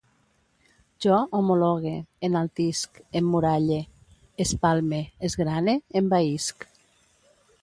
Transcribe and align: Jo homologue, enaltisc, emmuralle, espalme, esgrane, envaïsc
Jo 1.05 1.17
homologue, 1.39 1.91
enaltisc, 2.29 2.99
emmuralle, 3.21 3.79
espalme, 4.47 5.03
esgrane, 5.31 5.81
envaïsc 6.03 6.69